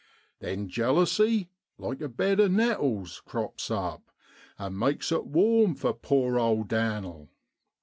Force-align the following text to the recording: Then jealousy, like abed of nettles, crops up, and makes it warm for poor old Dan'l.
Then 0.39 0.67
jealousy, 0.67 1.51
like 1.77 2.01
abed 2.01 2.39
of 2.39 2.51
nettles, 2.51 3.21
crops 3.23 3.69
up, 3.69 4.09
and 4.57 4.79
makes 4.79 5.11
it 5.11 5.27
warm 5.27 5.75
for 5.75 5.93
poor 5.93 6.39
old 6.39 6.69
Dan'l. 6.69 7.29